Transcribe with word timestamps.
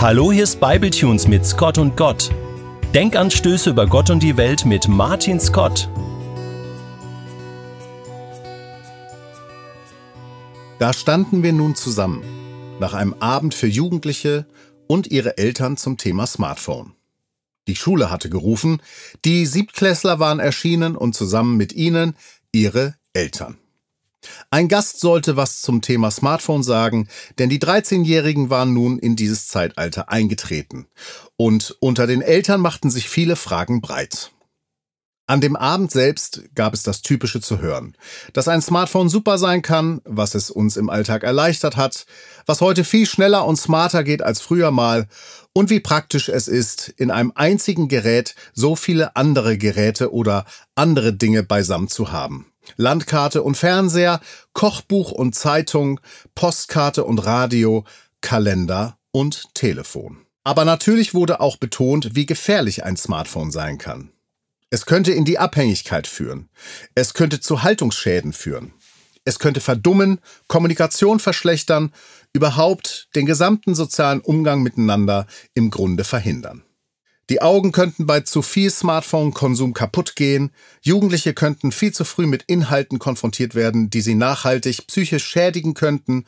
Hallo, 0.00 0.32
hier 0.32 0.44
ist 0.44 0.60
Bibletunes 0.60 1.28
mit 1.28 1.44
Scott 1.44 1.76
und 1.76 1.94
Gott. 1.94 2.30
Denkanstöße 2.94 3.68
über 3.68 3.86
Gott 3.86 4.08
und 4.08 4.22
die 4.22 4.38
Welt 4.38 4.64
mit 4.64 4.88
Martin 4.88 5.38
Scott. 5.38 5.90
Da 10.78 10.94
standen 10.94 11.42
wir 11.42 11.52
nun 11.52 11.74
zusammen, 11.74 12.22
nach 12.80 12.94
einem 12.94 13.12
Abend 13.20 13.52
für 13.52 13.66
Jugendliche 13.66 14.46
und 14.86 15.08
ihre 15.08 15.36
Eltern 15.36 15.76
zum 15.76 15.98
Thema 15.98 16.26
Smartphone. 16.26 16.94
Die 17.68 17.76
Schule 17.76 18.10
hatte 18.10 18.30
gerufen, 18.30 18.80
die 19.26 19.44
Siebtklässler 19.44 20.18
waren 20.18 20.40
erschienen 20.40 20.96
und 20.96 21.14
zusammen 21.14 21.58
mit 21.58 21.74
ihnen 21.74 22.16
ihre 22.52 22.94
Eltern. 23.12 23.58
Ein 24.50 24.68
Gast 24.68 25.00
sollte 25.00 25.36
was 25.36 25.60
zum 25.60 25.80
Thema 25.80 26.10
Smartphone 26.10 26.62
sagen, 26.62 27.08
denn 27.38 27.48
die 27.48 27.58
13-Jährigen 27.60 28.50
waren 28.50 28.74
nun 28.74 28.98
in 28.98 29.16
dieses 29.16 29.48
Zeitalter 29.48 30.08
eingetreten. 30.10 30.86
Und 31.36 31.76
unter 31.80 32.06
den 32.06 32.22
Eltern 32.22 32.60
machten 32.60 32.90
sich 32.90 33.08
viele 33.08 33.36
Fragen 33.36 33.80
breit. 33.80 34.32
An 35.30 35.40
dem 35.40 35.54
Abend 35.54 35.92
selbst 35.92 36.42
gab 36.56 36.74
es 36.74 36.82
das 36.82 37.02
Typische 37.02 37.40
zu 37.40 37.60
hören. 37.60 37.96
Dass 38.32 38.48
ein 38.48 38.60
Smartphone 38.60 39.08
super 39.08 39.38
sein 39.38 39.62
kann, 39.62 40.00
was 40.04 40.34
es 40.34 40.50
uns 40.50 40.76
im 40.76 40.90
Alltag 40.90 41.22
erleichtert 41.22 41.76
hat, 41.76 42.04
was 42.46 42.60
heute 42.60 42.82
viel 42.82 43.06
schneller 43.06 43.46
und 43.46 43.54
smarter 43.54 44.02
geht 44.02 44.22
als 44.22 44.40
früher 44.40 44.72
mal 44.72 45.06
und 45.52 45.70
wie 45.70 45.78
praktisch 45.78 46.28
es 46.28 46.48
ist, 46.48 46.88
in 46.96 47.12
einem 47.12 47.30
einzigen 47.36 47.86
Gerät 47.86 48.34
so 48.54 48.74
viele 48.74 49.14
andere 49.14 49.56
Geräte 49.56 50.12
oder 50.12 50.46
andere 50.74 51.12
Dinge 51.12 51.44
beisammen 51.44 51.86
zu 51.86 52.10
haben. 52.10 52.50
Landkarte 52.74 53.44
und 53.44 53.56
Fernseher, 53.56 54.18
Kochbuch 54.52 55.12
und 55.12 55.36
Zeitung, 55.36 56.00
Postkarte 56.34 57.04
und 57.04 57.24
Radio, 57.24 57.84
Kalender 58.20 58.98
und 59.12 59.54
Telefon. 59.54 60.26
Aber 60.42 60.64
natürlich 60.64 61.14
wurde 61.14 61.38
auch 61.38 61.56
betont, 61.56 62.16
wie 62.16 62.26
gefährlich 62.26 62.82
ein 62.82 62.96
Smartphone 62.96 63.52
sein 63.52 63.78
kann. 63.78 64.10
Es 64.70 64.86
könnte 64.86 65.12
in 65.12 65.24
die 65.24 65.38
Abhängigkeit 65.38 66.06
führen. 66.06 66.48
Es 66.94 67.12
könnte 67.14 67.40
zu 67.40 67.64
Haltungsschäden 67.64 68.32
führen. 68.32 68.72
Es 69.24 69.40
könnte 69.40 69.60
verdummen, 69.60 70.20
Kommunikation 70.46 71.18
verschlechtern, 71.18 71.92
überhaupt 72.32 73.08
den 73.16 73.26
gesamten 73.26 73.74
sozialen 73.74 74.20
Umgang 74.20 74.62
miteinander 74.62 75.26
im 75.54 75.70
Grunde 75.70 76.04
verhindern. 76.04 76.62
Die 77.30 77.42
Augen 77.42 77.70
könnten 77.70 78.06
bei 78.06 78.20
zu 78.20 78.42
viel 78.42 78.70
Smartphone-Konsum 78.70 79.72
kaputt 79.72 80.16
gehen, 80.16 80.50
Jugendliche 80.82 81.34
könnten 81.34 81.70
viel 81.70 81.92
zu 81.92 82.04
früh 82.04 82.26
mit 82.26 82.44
Inhalten 82.44 82.98
konfrontiert 82.98 83.54
werden, 83.54 83.88
die 83.88 84.00
sie 84.00 84.16
nachhaltig 84.16 84.86
psychisch 84.88 85.26
schädigen 85.26 85.74
könnten, 85.74 86.24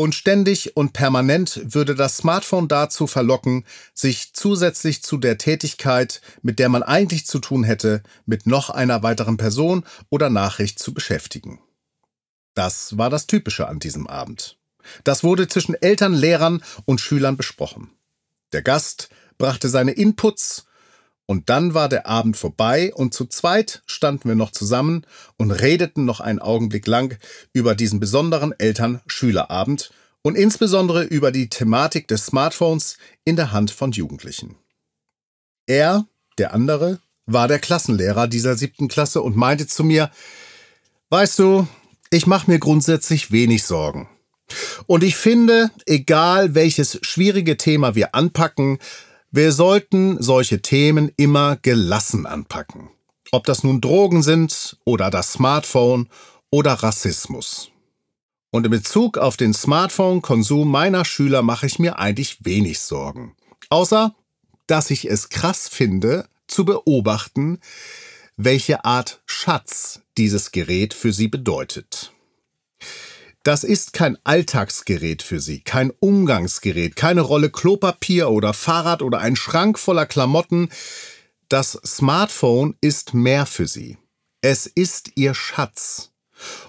und 0.00 0.14
ständig 0.14 0.78
und 0.78 0.94
permanent 0.94 1.60
würde 1.62 1.94
das 1.94 2.16
Smartphone 2.16 2.68
dazu 2.68 3.06
verlocken, 3.06 3.66
sich 3.92 4.32
zusätzlich 4.32 5.02
zu 5.02 5.18
der 5.18 5.36
Tätigkeit, 5.36 6.22
mit 6.40 6.58
der 6.58 6.70
man 6.70 6.82
eigentlich 6.82 7.26
zu 7.26 7.38
tun 7.38 7.64
hätte, 7.64 8.02
mit 8.24 8.46
noch 8.46 8.70
einer 8.70 9.02
weiteren 9.02 9.36
Person 9.36 9.84
oder 10.08 10.30
Nachricht 10.30 10.78
zu 10.78 10.94
beschäftigen. 10.94 11.60
Das 12.54 12.96
war 12.96 13.10
das 13.10 13.26
Typische 13.26 13.68
an 13.68 13.78
diesem 13.78 14.06
Abend. 14.06 14.56
Das 15.04 15.22
wurde 15.22 15.48
zwischen 15.48 15.74
Eltern, 15.74 16.14
Lehrern 16.14 16.62
und 16.86 17.02
Schülern 17.02 17.36
besprochen. 17.36 17.90
Der 18.54 18.62
Gast 18.62 19.10
brachte 19.36 19.68
seine 19.68 19.92
Inputs 19.92 20.64
und 21.30 21.48
dann 21.48 21.74
war 21.74 21.88
der 21.88 22.08
Abend 22.08 22.36
vorbei 22.36 22.92
und 22.92 23.14
zu 23.14 23.24
zweit 23.24 23.84
standen 23.86 24.28
wir 24.28 24.34
noch 24.34 24.50
zusammen 24.50 25.06
und 25.36 25.52
redeten 25.52 26.04
noch 26.04 26.18
einen 26.18 26.40
Augenblick 26.40 26.88
lang 26.88 27.20
über 27.52 27.76
diesen 27.76 28.00
besonderen 28.00 28.52
Eltern-Schülerabend 28.58 29.92
und 30.22 30.34
insbesondere 30.34 31.04
über 31.04 31.30
die 31.30 31.48
Thematik 31.48 32.08
des 32.08 32.26
Smartphones 32.26 32.98
in 33.24 33.36
der 33.36 33.52
Hand 33.52 33.70
von 33.70 33.92
Jugendlichen. 33.92 34.56
Er, 35.68 36.04
der 36.36 36.52
andere, 36.52 36.98
war 37.26 37.46
der 37.46 37.60
Klassenlehrer 37.60 38.26
dieser 38.26 38.56
siebten 38.56 38.88
Klasse 38.88 39.22
und 39.22 39.36
meinte 39.36 39.68
zu 39.68 39.84
mir, 39.84 40.10
Weißt 41.10 41.38
du, 41.38 41.68
ich 42.10 42.26
mache 42.26 42.50
mir 42.50 42.58
grundsätzlich 42.58 43.30
wenig 43.30 43.62
Sorgen. 43.62 44.08
Und 44.88 45.04
ich 45.04 45.14
finde, 45.14 45.70
egal 45.86 46.56
welches 46.56 46.98
schwierige 47.02 47.56
Thema 47.56 47.94
wir 47.94 48.16
anpacken, 48.16 48.80
wir 49.30 49.52
sollten 49.52 50.20
solche 50.20 50.60
Themen 50.60 51.12
immer 51.16 51.56
gelassen 51.56 52.26
anpacken. 52.26 52.90
Ob 53.30 53.44
das 53.44 53.62
nun 53.62 53.80
Drogen 53.80 54.22
sind 54.22 54.76
oder 54.84 55.10
das 55.10 55.34
Smartphone 55.34 56.08
oder 56.50 56.72
Rassismus. 56.72 57.70
Und 58.50 58.64
in 58.64 58.72
Bezug 58.72 59.18
auf 59.18 59.36
den 59.36 59.54
Smartphone-Konsum 59.54 60.68
meiner 60.68 61.04
Schüler 61.04 61.42
mache 61.42 61.66
ich 61.66 61.78
mir 61.78 62.00
eigentlich 62.00 62.44
wenig 62.44 62.80
Sorgen. 62.80 63.36
Außer, 63.68 64.16
dass 64.66 64.90
ich 64.90 65.08
es 65.08 65.28
krass 65.28 65.68
finde, 65.68 66.28
zu 66.48 66.64
beobachten, 66.64 67.60
welche 68.36 68.84
Art 68.84 69.22
Schatz 69.26 70.00
dieses 70.18 70.50
Gerät 70.50 70.92
für 70.92 71.12
sie 71.12 71.28
bedeutet. 71.28 72.12
Das 73.42 73.64
ist 73.64 73.94
kein 73.94 74.18
Alltagsgerät 74.22 75.22
für 75.22 75.40
Sie, 75.40 75.60
kein 75.60 75.90
Umgangsgerät, 75.98 76.94
keine 76.94 77.22
Rolle 77.22 77.48
Klopapier 77.48 78.28
oder 78.28 78.52
Fahrrad 78.52 79.00
oder 79.00 79.20
ein 79.20 79.34
Schrank 79.34 79.78
voller 79.78 80.04
Klamotten. 80.04 80.68
Das 81.48 81.80
Smartphone 81.84 82.76
ist 82.82 83.14
mehr 83.14 83.46
für 83.46 83.66
Sie. 83.66 83.96
Es 84.42 84.66
ist 84.66 85.12
Ihr 85.14 85.32
Schatz. 85.32 86.10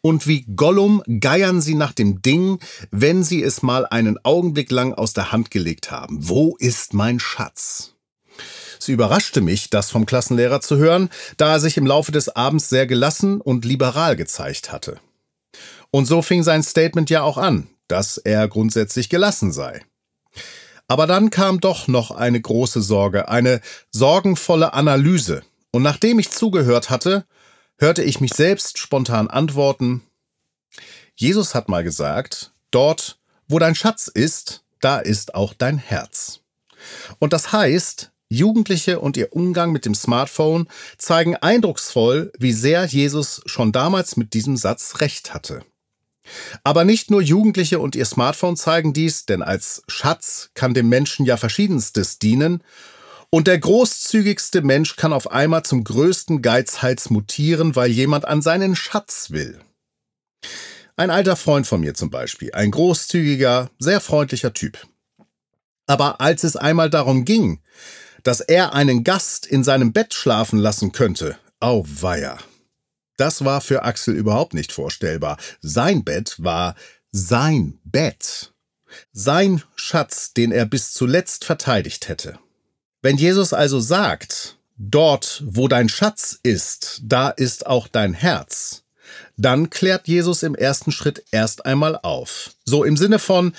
Und 0.00 0.26
wie 0.26 0.46
Gollum 0.56 1.02
geiern 1.20 1.60
Sie 1.60 1.74
nach 1.74 1.92
dem 1.92 2.22
Ding, 2.22 2.58
wenn 2.90 3.22
Sie 3.22 3.42
es 3.42 3.62
mal 3.62 3.84
einen 3.86 4.18
Augenblick 4.24 4.70
lang 4.70 4.94
aus 4.94 5.12
der 5.12 5.32
Hand 5.32 5.50
gelegt 5.50 5.90
haben. 5.90 6.16
Wo 6.28 6.56
ist 6.58 6.94
mein 6.94 7.20
Schatz? 7.20 7.94
Es 8.80 8.88
überraschte 8.88 9.42
mich, 9.42 9.68
das 9.68 9.90
vom 9.90 10.06
Klassenlehrer 10.06 10.62
zu 10.62 10.78
hören, 10.78 11.10
da 11.36 11.52
er 11.52 11.60
sich 11.60 11.76
im 11.76 11.86
Laufe 11.86 12.12
des 12.12 12.30
Abends 12.30 12.70
sehr 12.70 12.86
gelassen 12.86 13.42
und 13.42 13.66
liberal 13.66 14.16
gezeigt 14.16 14.72
hatte. 14.72 14.98
Und 15.94 16.06
so 16.06 16.22
fing 16.22 16.42
sein 16.42 16.64
Statement 16.64 17.08
ja 17.08 17.22
auch 17.22 17.38
an, 17.38 17.68
dass 17.86 18.18
er 18.18 18.48
grundsätzlich 18.48 19.08
gelassen 19.08 19.52
sei. 19.52 19.80
Aber 20.88 21.06
dann 21.06 21.30
kam 21.30 21.60
doch 21.60 21.86
noch 21.86 22.10
eine 22.10 22.40
große 22.40 22.82
Sorge, 22.82 23.28
eine 23.28 23.60
sorgenvolle 23.92 24.72
Analyse. 24.72 25.44
Und 25.70 25.84
nachdem 25.84 26.18
ich 26.18 26.32
zugehört 26.32 26.90
hatte, 26.90 27.26
hörte 27.78 28.02
ich 28.02 28.20
mich 28.20 28.34
selbst 28.34 28.78
spontan 28.78 29.28
antworten, 29.28 30.02
Jesus 31.14 31.54
hat 31.54 31.68
mal 31.68 31.84
gesagt, 31.84 32.50
dort, 32.72 33.20
wo 33.46 33.60
dein 33.60 33.76
Schatz 33.76 34.08
ist, 34.08 34.64
da 34.80 34.98
ist 34.98 35.36
auch 35.36 35.54
dein 35.54 35.78
Herz. 35.78 36.40
Und 37.20 37.32
das 37.32 37.52
heißt, 37.52 38.10
Jugendliche 38.28 38.98
und 38.98 39.16
ihr 39.16 39.32
Umgang 39.32 39.70
mit 39.70 39.84
dem 39.84 39.94
Smartphone 39.94 40.66
zeigen 40.98 41.36
eindrucksvoll, 41.36 42.32
wie 42.36 42.52
sehr 42.52 42.84
Jesus 42.84 43.42
schon 43.46 43.70
damals 43.70 44.16
mit 44.16 44.34
diesem 44.34 44.56
Satz 44.56 45.00
recht 45.00 45.32
hatte. 45.32 45.62
Aber 46.62 46.84
nicht 46.84 47.10
nur 47.10 47.20
Jugendliche 47.20 47.78
und 47.78 47.96
ihr 47.96 48.04
Smartphone 48.04 48.56
zeigen 48.56 48.92
dies, 48.92 49.26
denn 49.26 49.42
als 49.42 49.82
Schatz 49.88 50.50
kann 50.54 50.74
dem 50.74 50.88
Menschen 50.88 51.26
ja 51.26 51.36
verschiedenstes 51.36 52.18
dienen, 52.18 52.62
und 53.30 53.48
der 53.48 53.58
großzügigste 53.58 54.62
Mensch 54.62 54.94
kann 54.94 55.12
auf 55.12 55.32
einmal 55.32 55.64
zum 55.64 55.82
größten 55.82 56.40
Geizhals 56.40 57.10
mutieren, 57.10 57.74
weil 57.74 57.90
jemand 57.90 58.26
an 58.26 58.42
seinen 58.42 58.76
Schatz 58.76 59.32
will. 59.32 59.60
Ein 60.96 61.10
alter 61.10 61.34
Freund 61.34 61.66
von 61.66 61.80
mir 61.80 61.94
zum 61.94 62.10
Beispiel, 62.10 62.52
ein 62.54 62.70
großzügiger, 62.70 63.70
sehr 63.80 64.00
freundlicher 64.00 64.52
Typ. 64.52 64.86
Aber 65.88 66.20
als 66.20 66.44
es 66.44 66.54
einmal 66.54 66.90
darum 66.90 67.24
ging, 67.24 67.60
dass 68.22 68.40
er 68.40 68.72
einen 68.72 69.02
Gast 69.02 69.46
in 69.46 69.64
seinem 69.64 69.92
Bett 69.92 70.14
schlafen 70.14 70.60
lassen 70.60 70.92
könnte, 70.92 71.36
auweia, 71.58 72.38
das 73.16 73.44
war 73.44 73.60
für 73.60 73.82
Axel 73.84 74.14
überhaupt 74.14 74.54
nicht 74.54 74.72
vorstellbar. 74.72 75.38
Sein 75.60 76.04
Bett 76.04 76.36
war 76.38 76.74
sein 77.12 77.78
Bett. 77.84 78.52
Sein 79.12 79.62
Schatz, 79.76 80.32
den 80.32 80.52
er 80.52 80.66
bis 80.66 80.92
zuletzt 80.92 81.44
verteidigt 81.44 82.08
hätte. 82.08 82.38
Wenn 83.02 83.16
Jesus 83.16 83.52
also 83.52 83.80
sagt, 83.80 84.56
dort, 84.76 85.42
wo 85.46 85.68
dein 85.68 85.88
Schatz 85.88 86.38
ist, 86.42 87.00
da 87.04 87.30
ist 87.30 87.66
auch 87.66 87.88
dein 87.88 88.14
Herz, 88.14 88.82
dann 89.36 89.70
klärt 89.70 90.08
Jesus 90.08 90.42
im 90.42 90.54
ersten 90.54 90.92
Schritt 90.92 91.24
erst 91.30 91.66
einmal 91.66 91.98
auf. 92.02 92.52
So 92.64 92.84
im 92.84 92.96
Sinne 92.96 93.18
von, 93.18 93.54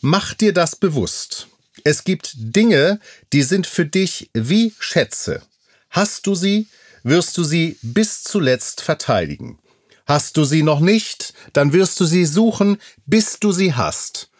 mach 0.00 0.34
dir 0.34 0.52
das 0.52 0.76
bewusst. 0.76 1.48
Es 1.84 2.04
gibt 2.04 2.34
Dinge, 2.36 3.00
die 3.32 3.42
sind 3.42 3.66
für 3.66 3.86
dich 3.86 4.30
wie 4.34 4.74
Schätze. 4.78 5.42
Hast 5.88 6.26
du 6.26 6.34
sie, 6.34 6.68
wirst 7.02 7.36
du 7.38 7.44
sie 7.44 7.78
bis 7.82 8.22
zuletzt 8.22 8.80
verteidigen. 8.82 9.58
Hast 10.06 10.36
du 10.36 10.44
sie 10.44 10.62
noch 10.62 10.80
nicht, 10.80 11.34
dann 11.52 11.72
wirst 11.72 12.00
du 12.00 12.04
sie 12.04 12.24
suchen, 12.24 12.78
bis 13.06 13.38
du 13.38 13.52
sie 13.52 13.74
hast. 13.74 14.30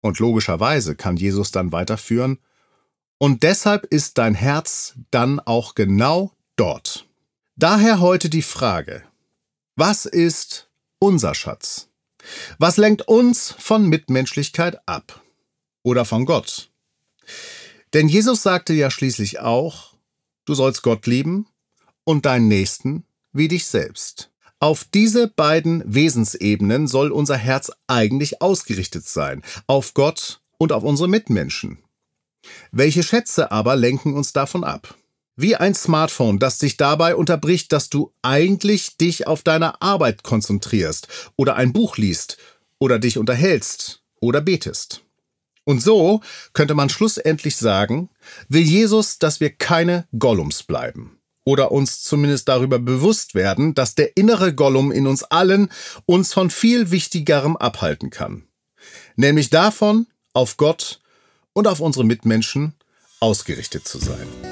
Und 0.00 0.18
logischerweise 0.18 0.94
kann 0.94 1.16
Jesus 1.16 1.50
dann 1.50 1.72
weiterführen, 1.72 2.38
und 3.20 3.42
deshalb 3.42 3.84
ist 3.84 4.16
dein 4.18 4.34
Herz 4.34 4.94
dann 5.10 5.40
auch 5.40 5.74
genau 5.74 6.32
dort. 6.54 7.06
Daher 7.56 8.00
heute 8.00 8.30
die 8.30 8.42
Frage, 8.42 9.02
was 9.74 10.06
ist 10.06 10.70
unser 11.00 11.34
Schatz? 11.34 11.88
Was 12.58 12.76
lenkt 12.76 13.02
uns 13.08 13.54
von 13.58 13.88
Mitmenschlichkeit 13.88 14.78
ab? 14.86 15.20
Oder 15.82 16.04
von 16.04 16.26
Gott? 16.26 16.70
Denn 17.94 18.08
Jesus 18.08 18.42
sagte 18.42 18.72
ja 18.72 18.90
schließlich 18.90 19.40
auch, 19.40 19.94
du 20.44 20.54
sollst 20.54 20.82
Gott 20.82 21.06
lieben 21.06 21.46
und 22.08 22.24
deinen 22.24 22.48
Nächsten 22.48 23.04
wie 23.34 23.48
dich 23.48 23.66
selbst. 23.66 24.30
Auf 24.60 24.84
diese 24.84 25.28
beiden 25.28 25.82
Wesensebenen 25.84 26.88
soll 26.88 27.12
unser 27.12 27.36
Herz 27.36 27.70
eigentlich 27.86 28.40
ausgerichtet 28.40 29.06
sein, 29.06 29.42
auf 29.66 29.92
Gott 29.92 30.40
und 30.56 30.72
auf 30.72 30.84
unsere 30.84 31.06
Mitmenschen. 31.06 31.82
Welche 32.72 33.02
Schätze 33.02 33.52
aber 33.52 33.76
lenken 33.76 34.14
uns 34.14 34.32
davon 34.32 34.64
ab? 34.64 34.94
Wie 35.36 35.54
ein 35.54 35.74
Smartphone, 35.74 36.38
das 36.38 36.56
dich 36.56 36.78
dabei 36.78 37.14
unterbricht, 37.14 37.72
dass 37.72 37.90
du 37.90 38.10
eigentlich 38.22 38.96
dich 38.96 39.26
auf 39.26 39.42
deine 39.42 39.82
Arbeit 39.82 40.22
konzentrierst 40.22 41.08
oder 41.36 41.56
ein 41.56 41.74
Buch 41.74 41.98
liest 41.98 42.38
oder 42.78 42.98
dich 42.98 43.18
unterhältst 43.18 44.02
oder 44.18 44.40
betest. 44.40 45.02
Und 45.64 45.82
so 45.82 46.22
könnte 46.54 46.74
man 46.74 46.88
schlussendlich 46.88 47.56
sagen, 47.56 48.08
will 48.48 48.62
Jesus, 48.62 49.18
dass 49.18 49.40
wir 49.40 49.50
keine 49.50 50.08
Gollums 50.18 50.62
bleiben 50.62 51.17
oder 51.48 51.72
uns 51.72 52.02
zumindest 52.02 52.46
darüber 52.46 52.78
bewusst 52.78 53.34
werden, 53.34 53.72
dass 53.72 53.94
der 53.94 54.18
innere 54.18 54.54
Gollum 54.54 54.92
in 54.92 55.06
uns 55.06 55.22
allen 55.22 55.70
uns 56.04 56.34
von 56.34 56.50
viel 56.50 56.90
Wichtigerem 56.90 57.56
abhalten 57.56 58.10
kann. 58.10 58.42
Nämlich 59.16 59.48
davon, 59.48 60.06
auf 60.34 60.58
Gott 60.58 61.00
und 61.54 61.66
auf 61.66 61.80
unsere 61.80 62.04
Mitmenschen 62.04 62.74
ausgerichtet 63.18 63.88
zu 63.88 63.96
sein. 63.96 64.47